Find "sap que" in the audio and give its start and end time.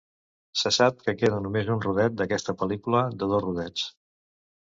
0.77-1.13